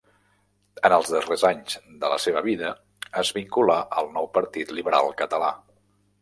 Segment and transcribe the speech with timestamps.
[0.87, 2.71] En els darrers anys de la seva vida
[3.23, 5.53] es vinculà al nou Partit Liberal Català.